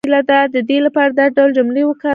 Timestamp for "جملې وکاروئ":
1.57-2.09